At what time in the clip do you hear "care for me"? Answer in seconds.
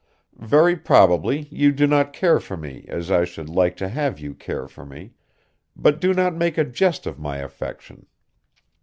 2.11-2.85, 4.33-5.13